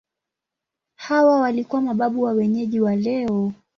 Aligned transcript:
Hawa 0.95 1.39
walikuwa 1.39 1.81
mababu 1.81 2.23
wa 2.23 2.31
wenyeji 2.31 2.79
wa 2.79 2.95
leo. 2.95 3.53